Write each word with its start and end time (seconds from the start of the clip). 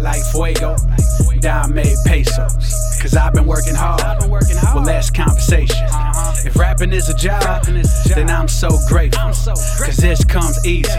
like 0.00 0.22
fuego. 0.32 0.76
Dame 1.40 1.96
pesos. 2.04 2.98
Cause 3.00 3.16
I've 3.16 3.32
been 3.32 3.46
working 3.46 3.74
hard 3.74 4.30
with 4.30 4.86
less 4.86 5.10
compensation. 5.10 5.86
If 6.44 6.56
rapping 6.56 6.92
is 6.92 7.08
a 7.08 7.14
job, 7.14 7.64
then 7.64 8.30
I'm 8.30 8.48
so 8.48 8.68
grateful. 8.88 9.22
Cause 9.22 9.96
this 9.96 10.24
comes 10.24 10.64
easy, 10.66 10.90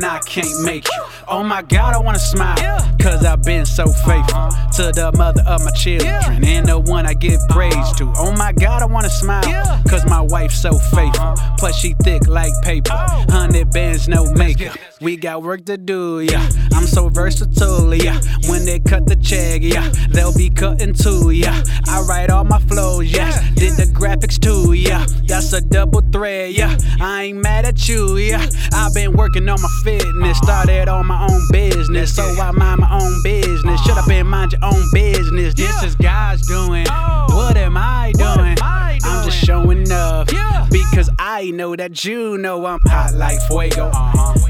when 0.00 0.10
I 0.10 0.18
can't 0.20 0.64
make 0.64 0.86
you. 0.86 1.04
Oh 1.28 1.42
my 1.42 1.62
God, 1.62 1.94
I 1.94 1.98
wanna 1.98 2.18
smile. 2.18 2.56
Cause 3.00 3.24
I've 3.24 3.42
been 3.42 3.66
so 3.66 3.86
faithful 3.86 4.50
to 4.76 4.92
the 4.92 5.12
mother 5.16 5.42
of 5.46 5.64
my 5.64 5.70
children 5.72 6.44
and 6.44 6.66
the 6.66 6.78
one 6.78 7.06
I 7.06 7.14
give 7.14 7.40
praise 7.48 7.92
to. 7.98 8.12
Oh 8.16 8.32
my 8.32 8.52
God, 8.52 8.82
I 8.82 8.86
wanna 8.86 9.10
smile. 9.10 9.42
Cause 9.88 10.04
my 10.06 10.20
wife's 10.20 10.60
so 10.60 10.78
faithful. 10.78 11.34
Plus, 11.58 11.76
she 11.78 11.94
thick 12.02 12.26
like 12.26 12.52
paper. 12.62 12.92
Hundred 13.28 13.70
bands, 13.72 14.08
no 14.08 14.32
makeup. 14.32 14.76
We 15.00 15.16
got 15.16 15.42
work 15.42 15.64
to 15.66 15.78
do, 15.78 16.20
yeah. 16.20 16.48
I'm 16.74 16.86
so 16.86 17.08
versatile, 17.08 17.94
yeah. 17.94 18.20
When 18.48 18.64
they 18.64 18.80
cut 18.80 19.06
the 19.06 19.16
check, 19.16 19.62
yeah, 19.62 19.88
they'll 20.10 20.36
be 20.36 20.50
cutting 20.50 20.92
too, 20.92 21.30
yeah. 21.30 21.62
I 21.88 22.02
write 22.02 22.28
all 22.30 22.44
my 22.44 22.58
flows, 22.60 23.10
yes. 23.10 23.40
Did 23.54 23.74
the 23.76 23.84
graphics 23.84 24.38
too, 24.38 24.74
yeah. 24.74 25.06
That's 25.24 25.52
a 25.54 25.60
double 25.62 26.02
thread, 26.12 26.52
yeah. 26.52 26.76
I 27.00 27.24
ain't 27.24 27.38
mad 27.38 27.64
at 27.64 27.88
you, 27.88 28.16
yeah. 28.16 28.46
I've 28.72 28.94
been 28.94 29.12
working 29.12 29.48
on 29.48 29.60
my 29.60 29.68
fitness, 29.82 30.38
started 30.38 30.88
on 30.88 31.06
my 31.06 31.26
own 31.26 31.40
business, 31.50 32.14
so 32.14 32.22
I 32.22 32.50
mind 32.50 32.80
my 32.80 33.00
own 33.00 33.22
business. 33.22 33.80
Shut 33.82 33.98
up 33.98 34.08
and 34.08 34.28
mind 34.28 34.52
your 34.52 34.64
own 34.64 34.84
business. 34.92 35.54
This 35.54 35.82
is 35.82 35.94
God's 35.94 36.46
doing. 36.46 36.86
What 36.86 37.56
am 37.56 37.76
I 37.76 38.12
doing? 38.16 38.56
I'm 38.62 39.24
just 39.24 39.44
showing 39.44 39.90
up 39.90 40.28
because 40.70 41.10
I 41.18 41.50
know 41.50 41.74
that 41.76 42.04
you 42.04 42.38
know 42.38 42.66
I'm 42.66 42.80
hot 42.84 43.14
like 43.14 43.40
fuego. 43.42 43.90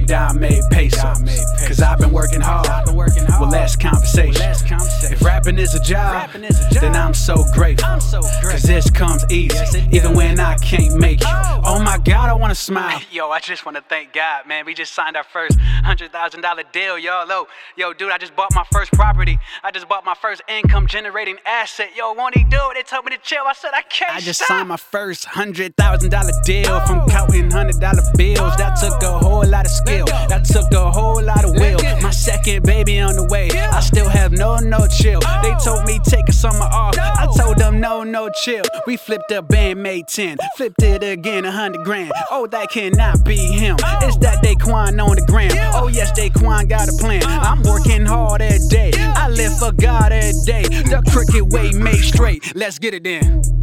Dame 0.06 0.60
pesos. 0.70 1.22
Cause 1.66 1.80
I've 1.80 1.89
rapping 5.40 5.58
is 5.58 5.74
a 5.74 5.80
job, 5.80 6.34
is 6.36 6.60
a 6.60 6.70
job. 6.70 6.82
then 6.82 6.96
I'm 6.96 7.14
so 7.14 7.44
grateful. 7.54 7.88
Cause 8.42 8.62
this 8.62 8.90
comes 8.90 9.24
easy, 9.30 9.86
even 9.90 10.14
when 10.14 10.38
I 10.38 10.56
can't 10.58 10.96
make 10.96 11.20
it. 11.20 11.26
Oh. 11.28 11.62
oh 11.64 11.82
my 11.82 11.98
God, 11.98 12.28
I 12.28 12.34
wanna 12.34 12.54
smile. 12.54 13.00
Yo, 13.12 13.30
I 13.30 13.40
just 13.40 13.64
wanna 13.64 13.82
thank 13.88 14.12
God, 14.12 14.46
man. 14.46 14.66
We 14.66 14.74
just 14.74 14.92
signed 14.92 15.16
our 15.16 15.24
first 15.24 15.58
$100,000 15.58 16.72
deal, 16.72 16.98
y'all. 16.98 17.26
Yo, 17.26 17.46
yo, 17.76 17.92
dude, 17.92 18.12
I 18.12 18.18
just 18.18 18.36
bought 18.36 18.54
my 18.54 18.64
first 18.70 18.92
property. 18.92 19.38
I 19.62 19.70
just 19.70 19.88
bought 19.88 20.04
my 20.04 20.14
first 20.14 20.42
income 20.48 20.86
generating 20.86 21.36
asset. 21.46 21.90
Yo, 21.96 22.12
won't 22.12 22.36
he 22.36 22.44
do 22.44 22.58
it? 22.70 22.74
They 22.74 22.82
told 22.82 23.04
me 23.04 23.16
to 23.16 23.22
chill. 23.22 23.44
I 23.46 23.54
said, 23.54 23.70
I 23.74 23.82
can't. 23.82 24.14
I 24.14 24.20
just 24.20 24.46
signed 24.46 24.68
my 24.68 24.76
first 24.76 25.26
$100,000 25.26 26.44
deal 26.44 26.80
from 26.80 27.00
oh. 27.00 27.06
counting 27.08 27.48
$100 27.48 28.16
bills. 28.16 28.56
That 28.56 28.76
took 28.80 29.02
a 29.02 29.18
whole 29.18 29.46
lot 29.46 29.64
of 29.64 29.70
skill. 29.70 30.06
That 30.06 30.44
took 30.44 30.72
a 30.72 30.90
whole 30.90 31.22
lot 31.22 31.44
of 31.44 31.52
will. 31.52 31.79
Second 32.42 32.64
baby 32.64 32.98
on 33.00 33.16
the 33.16 33.24
way. 33.24 33.50
I 33.50 33.80
still 33.80 34.08
have 34.08 34.32
no, 34.32 34.56
no 34.56 34.86
chill. 34.86 35.20
They 35.42 35.54
told 35.62 35.84
me 35.84 35.98
take 36.04 36.26
a 36.26 36.32
summer 36.32 36.64
off. 36.64 36.96
I 36.98 37.28
told 37.36 37.58
them 37.58 37.80
no, 37.80 38.02
no 38.02 38.30
chill. 38.30 38.62
We 38.86 38.96
flipped 38.96 39.30
a 39.30 39.42
band, 39.42 39.82
made 39.82 40.06
10. 40.08 40.38
Flipped 40.56 40.82
it 40.82 41.02
again, 41.02 41.44
a 41.44 41.52
hundred 41.52 41.84
grand. 41.84 42.12
Oh, 42.30 42.46
that 42.46 42.70
cannot 42.70 43.26
be 43.26 43.36
him. 43.36 43.76
It's 44.00 44.16
that 44.18 44.42
Daquan 44.42 45.06
on 45.06 45.16
the 45.16 45.24
gram. 45.26 45.50
Oh, 45.74 45.88
yes, 45.88 46.18
Daquan 46.18 46.66
got 46.66 46.88
a 46.88 46.92
plan. 46.92 47.22
Uh-huh. 47.24 47.40
I'm 47.42 47.62
working 47.62 48.06
hard 48.06 48.40
every 48.40 48.66
day. 48.68 48.92
I 48.96 49.28
live 49.28 49.58
for 49.58 49.72
God 49.72 50.10
every 50.10 50.32
day. 50.46 50.62
The 50.62 51.02
crooked 51.10 51.52
way 51.52 51.72
made 51.72 52.02
straight. 52.02 52.56
Let's 52.56 52.78
get 52.78 52.94
it 52.94 53.06
in. 53.06 53.59